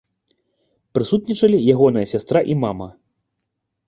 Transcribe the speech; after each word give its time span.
Прысутнічалі 0.97 1.57
ягоныя 1.73 2.07
сястра 2.13 2.39
і 2.55 2.57
мама. 2.63 2.87